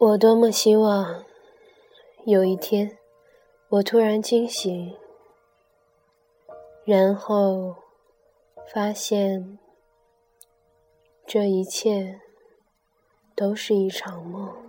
[0.00, 1.24] 我多么希望
[2.24, 2.96] 有一天，
[3.68, 4.96] 我突然惊醒，
[6.84, 7.74] 然后
[8.72, 9.58] 发现
[11.26, 12.20] 这一切
[13.34, 14.67] 都是一场梦。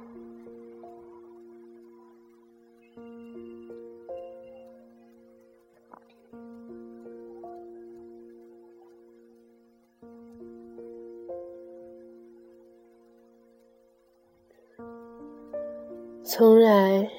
[16.32, 17.10] 从来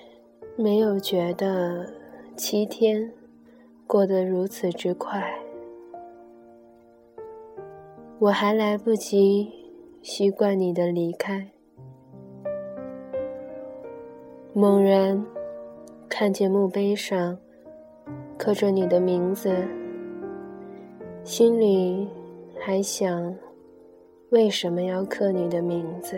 [0.55, 1.85] 没有觉得
[2.37, 3.13] 七天
[3.85, 5.37] 过得如此之快，
[8.21, 9.51] 我还来不及
[10.01, 11.45] 习惯你的离开，
[14.53, 15.27] 猛然
[16.09, 17.37] 看见墓碑上
[18.39, 19.53] 刻着你的名字，
[21.25, 22.09] 心里
[22.61, 23.35] 还想：
[24.31, 26.17] 为什么要刻你的名字？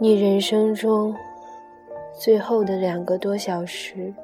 [0.00, 1.12] 你人生中
[2.12, 4.14] 最后的两个多小时，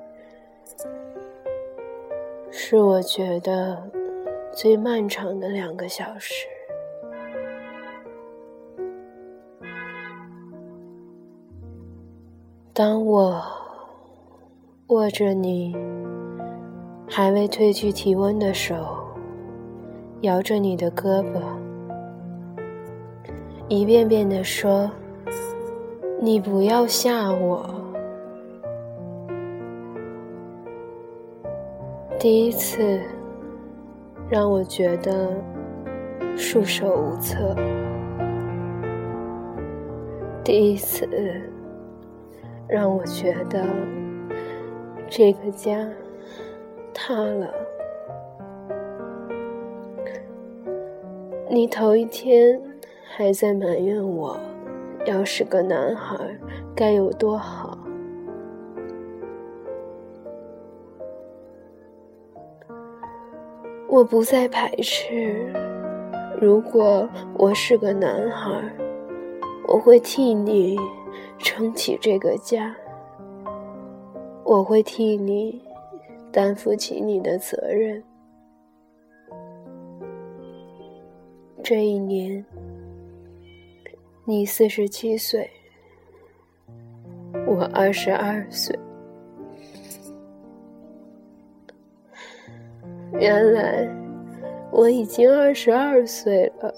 [2.48, 3.83] 是我觉得
[4.53, 6.47] 最漫长的两个小时。
[12.72, 13.42] 当我
[14.86, 15.77] 握着你
[17.09, 18.77] 还未褪去体温的手，
[20.20, 21.41] 摇着你的胳膊，
[23.66, 24.88] 一遍遍地说。
[26.25, 27.69] 你不要吓我。
[32.19, 32.98] 第一次
[34.31, 35.28] 让我觉得
[36.34, 37.54] 束手无策，
[40.43, 41.06] 第一次
[42.66, 43.62] 让我觉得
[45.06, 45.87] 这个家
[46.94, 47.53] 塌了。
[51.50, 52.59] 你头一天
[53.15, 54.41] 还在埋怨我。
[55.06, 56.16] 要是个男孩，
[56.75, 57.78] 该有多好！
[63.88, 65.53] 我不再排斥。
[66.41, 68.75] 如果我是个男孩，
[69.69, 70.78] 我会替你
[71.38, 72.75] 撑起这个家，
[74.42, 75.62] 我会替你
[76.32, 78.03] 担负起你的责任。
[81.62, 82.44] 这一年。
[84.26, 85.50] 你四十七岁，
[87.46, 88.74] 我二十二岁。
[93.12, 93.86] 原来
[94.72, 96.74] 我已经二十二岁了。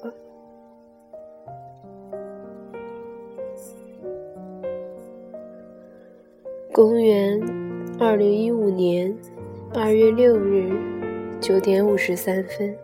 [6.72, 7.40] 公元
[8.00, 9.16] 二零一五年
[9.72, 10.68] 二月六日
[11.40, 12.76] 九点五十三分，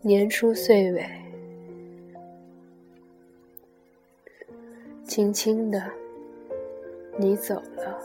[0.00, 1.19] 年初岁尾。
[5.10, 5.82] 轻轻的，
[7.16, 8.00] 你走了，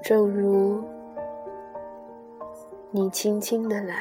[0.00, 0.80] 正如
[2.92, 4.00] 你轻轻的来。